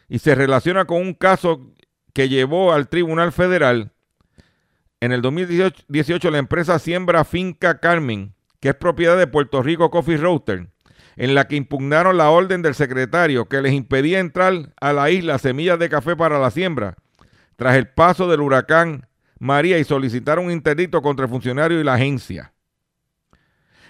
[0.09, 1.73] y se relaciona con un caso
[2.13, 3.93] que llevó al Tribunal Federal
[4.99, 10.17] en el 2018 la empresa Siembra Finca Carmen, que es propiedad de Puerto Rico Coffee
[10.17, 10.67] Roaster,
[11.15, 15.37] en la que impugnaron la orden del secretario que les impedía entrar a la isla
[15.39, 16.95] semillas de café para la siembra,
[17.55, 19.07] tras el paso del huracán
[19.39, 22.53] María y solicitaron un interdicto contra el funcionario y la agencia.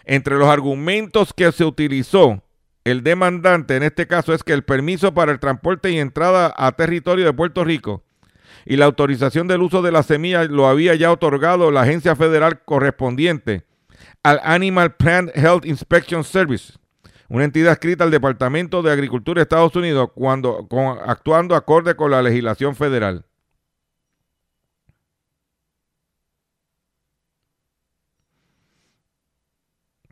[0.04, 2.44] Entre los argumentos que se utilizó
[2.84, 6.72] el demandante en este caso es que el permiso para el transporte y entrada a
[6.74, 8.07] territorio de Puerto Rico
[8.70, 12.64] y la autorización del uso de la semilla lo había ya otorgado la agencia federal
[12.66, 13.66] correspondiente
[14.24, 16.74] al Animal Plant Health Inspection Service,
[17.30, 20.68] una entidad escrita al Departamento de Agricultura de Estados Unidos cuando,
[21.06, 23.26] actuando acorde con la legislación federal.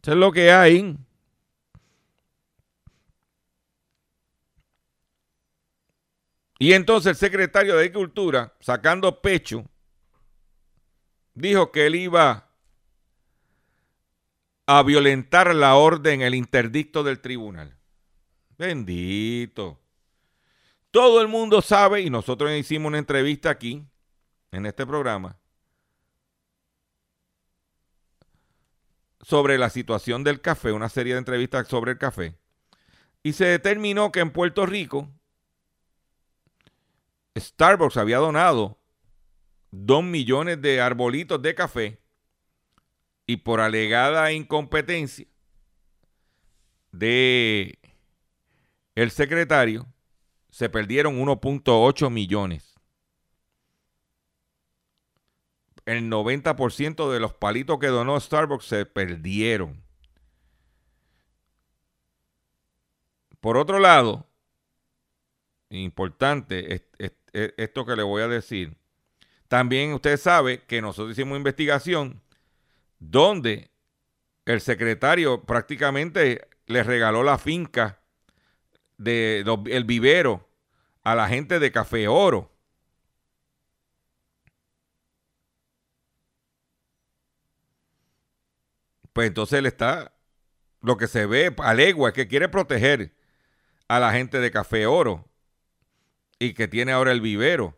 [0.01, 0.95] Eso es lo que hay.
[6.57, 9.65] Y entonces el secretario de Agricultura, sacando pecho,
[11.33, 12.49] dijo que él iba
[14.65, 17.77] a violentar la orden, el interdicto del tribunal.
[18.57, 19.79] Bendito.
[20.91, 23.85] Todo el mundo sabe, y nosotros hicimos una entrevista aquí,
[24.51, 25.37] en este programa,
[29.21, 32.37] sobre la situación del café, una serie de entrevistas sobre el café.
[33.23, 35.09] Y se determinó que en Puerto Rico
[37.37, 38.79] Starbucks había donado
[39.71, 42.01] dos millones de arbolitos de café
[43.27, 45.27] y por alegada incompetencia
[46.91, 47.77] de
[48.95, 49.85] el secretario
[50.49, 52.75] se perdieron 1.8 millones.
[55.85, 59.83] El 90% de los palitos que donó Starbucks se perdieron.
[63.41, 64.27] Por otro lado,
[65.69, 66.87] importante,
[67.57, 68.77] esto que le voy a decir.
[69.47, 72.21] También usted sabe que nosotros hicimos investigación
[72.99, 73.69] donde
[74.45, 77.99] el secretario prácticamente le regaló la finca
[78.97, 80.47] de el vivero
[81.03, 82.51] a la gente de Café Oro.
[89.13, 90.13] Pues entonces él está,
[90.81, 93.15] lo que se ve a legua es que quiere proteger
[93.87, 95.29] a la gente de Café Oro
[96.39, 97.77] y que tiene ahora el vivero.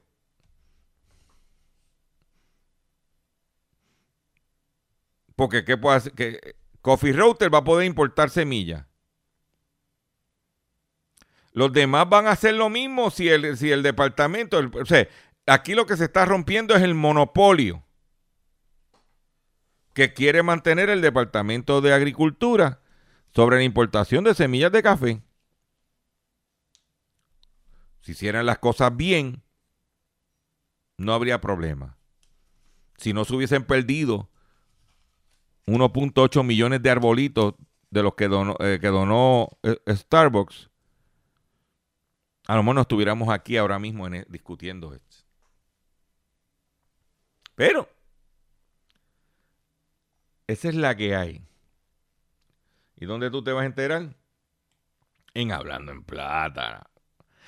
[5.35, 6.13] Porque ¿qué puede hacer?
[6.13, 8.85] Que Coffee Router va a poder importar semillas.
[11.53, 15.07] Los demás van a hacer lo mismo si el, si el departamento, o sea,
[15.47, 17.83] aquí lo que se está rompiendo es el monopolio
[19.93, 22.81] que quiere mantener el Departamento de Agricultura
[23.33, 25.23] sobre la importación de semillas de café.
[28.07, 29.43] Si hicieran las cosas bien,
[30.95, 31.97] no habría problema.
[32.95, 34.29] Si no se hubiesen perdido
[35.65, 37.55] 1.8 millones de arbolitos
[37.89, 38.79] de los que donó, eh,
[39.61, 40.69] eh, Starbucks,
[42.47, 45.17] a lo mejor no estuviéramos aquí ahora mismo e, discutiendo esto.
[47.55, 47.89] Pero,
[50.47, 51.45] esa es la que hay.
[52.95, 54.15] ¿Y dónde tú te vas a enterar?
[55.33, 56.89] En Hablando en Plata.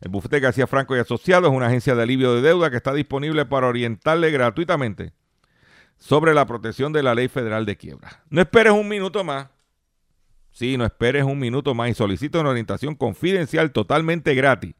[0.00, 2.94] El bufete García Franco y Asociados es una agencia de alivio de deuda que está
[2.94, 5.12] disponible para orientarle gratuitamente
[5.98, 8.22] sobre la protección de la ley federal de quiebra.
[8.30, 9.48] No esperes un minuto más.
[10.52, 14.74] Sí, no esperes un minuto más y solicita una orientación confidencial totalmente gratis.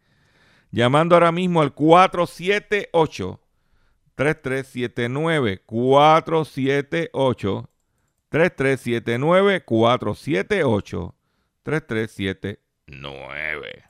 [0.71, 3.41] Llamando ahora mismo al 478
[4.15, 7.71] 3379 478
[8.31, 11.15] 3379 478
[11.63, 13.90] 3379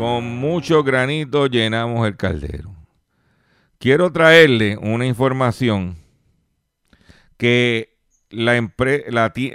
[0.00, 2.74] Con mucho granito llenamos el caldero.
[3.76, 5.98] Quiero traerle una información
[7.36, 7.98] que
[8.30, 8.66] la,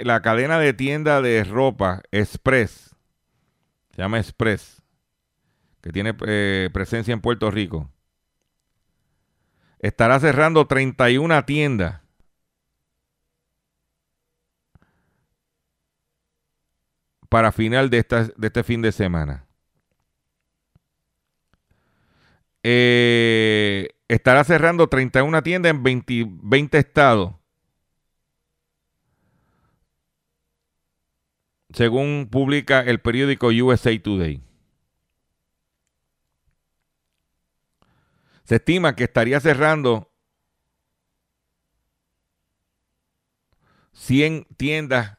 [0.04, 2.94] la, cadena de tienda de ropa Express,
[3.90, 4.84] se llama Express,
[5.80, 7.90] que tiene eh, presencia en Puerto Rico,
[9.80, 12.02] estará cerrando 31 tiendas.
[17.28, 19.45] para final de, de este fin de semana.
[22.68, 27.34] Eh, estará cerrando 31 tiendas en 20, 20 estados.
[31.72, 34.42] Según publica el periódico USA Today.
[38.42, 40.10] Se estima que estaría cerrando
[43.92, 45.18] 100 tiendas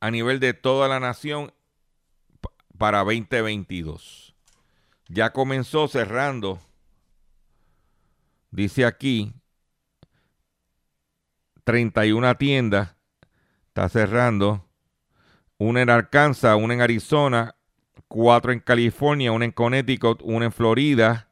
[0.00, 1.54] a nivel de toda la nación
[2.42, 4.34] pa- para 2022.
[5.08, 6.60] Ya comenzó cerrando
[8.52, 9.32] Dice aquí
[11.64, 12.94] 31 tiendas.
[13.68, 14.68] Está cerrando.
[15.56, 17.56] Una en Arkansas, una en Arizona,
[18.08, 21.30] cuatro en California, una en Connecticut, una en Florida,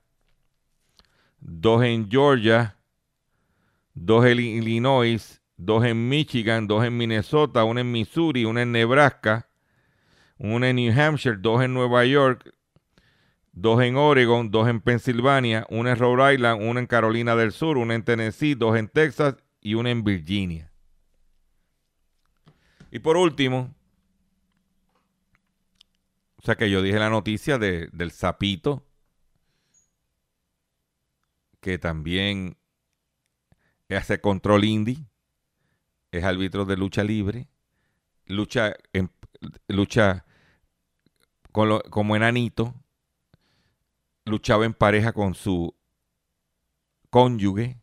[1.40, 2.78] dos en Georgia,
[3.92, 9.50] dos en Illinois, dos en Michigan, dos en Minnesota, una en Missouri, una en Nebraska,
[10.38, 12.54] una en New Hampshire, dos en Nueva York,
[13.52, 17.78] dos en Oregon, dos en Pensilvania, una en Rhode Island, una en Carolina del Sur,
[17.78, 20.72] una en Tennessee, dos en Texas y una en Virginia.
[22.90, 23.74] Y por último,
[26.36, 28.84] o sea que yo dije la noticia de- del sapito,
[31.60, 32.56] que también
[33.90, 35.06] hace control indie,
[36.12, 37.48] es árbitro de lucha libre,
[38.26, 39.10] lucha, en-
[39.68, 40.24] lucha
[41.52, 42.74] como enanito,
[44.30, 45.76] luchaba en pareja con su
[47.10, 47.80] cónyuge.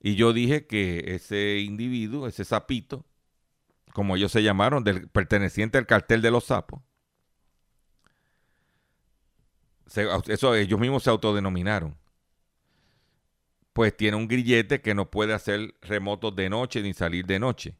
[0.00, 3.04] Y yo dije que ese individuo, ese sapito,
[3.92, 6.82] como ellos se llamaron, del, perteneciente al cartel de los sapos,
[10.26, 11.96] eso ellos mismos se autodenominaron.
[13.72, 17.76] Pues tiene un grillete que no puede hacer remotos de noche ni salir de noche.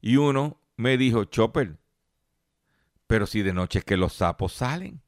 [0.00, 1.78] Y uno me dijo, Chopper,
[3.06, 5.00] pero si de noche es que los sapos salen.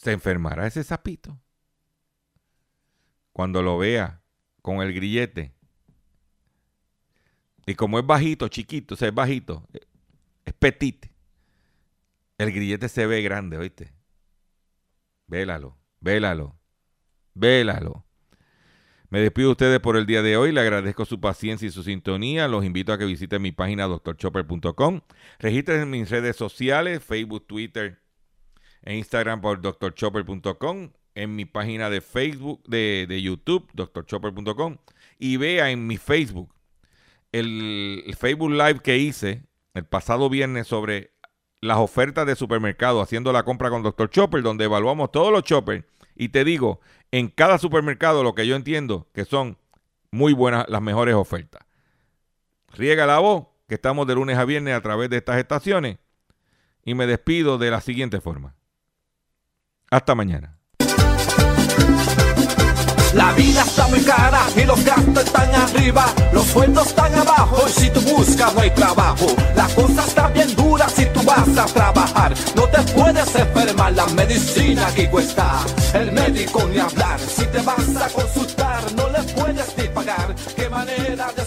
[0.00, 1.38] ¿Se enfermará ese sapito?
[3.34, 4.22] Cuando lo vea
[4.62, 5.52] con el grillete.
[7.66, 9.68] Y como es bajito, chiquito, o sea, es bajito,
[10.46, 11.06] es petit,
[12.38, 13.92] el grillete se ve grande, ¿oíste?
[15.26, 16.58] Vélalo, vélalo,
[17.34, 18.06] vélalo.
[19.10, 20.50] Me despido de ustedes por el día de hoy.
[20.50, 22.48] Le agradezco su paciencia y su sintonía.
[22.48, 25.02] Los invito a que visiten mi página drchopper.com.
[25.38, 28.00] Registren en mis redes sociales, Facebook, Twitter
[28.82, 30.90] e Instagram por drchopper.com.
[31.14, 34.78] En mi página de Facebook, de, de YouTube, drchopper.com.
[35.18, 36.54] Y vea en mi Facebook
[37.32, 41.12] el, el Facebook Live que hice el pasado viernes sobre
[41.60, 44.08] las ofertas de supermercado haciendo la compra con Dr.
[44.10, 45.84] Chopper, donde evaluamos todos los choppers.
[46.16, 49.58] Y te digo, en cada supermercado lo que yo entiendo que son
[50.10, 51.62] muy buenas las mejores ofertas.
[52.72, 55.98] Riega la voz, que estamos de lunes a viernes a través de estas estaciones.
[56.84, 58.54] Y me despido de la siguiente forma.
[59.90, 60.56] Hasta mañana.
[63.12, 67.72] La vida está muy cara y los gastos están arriba, los sueldos están abajo y
[67.72, 69.26] si tú buscas no hay trabajo.
[69.56, 74.06] La cosa está bien dura si tú vas a trabajar, no te puedes enfermar, la
[74.06, 75.58] medicina aquí cuesta,
[75.94, 77.18] el médico ni hablar.
[77.18, 81.44] Si te vas a consultar no le puedes ni pagar, qué manera de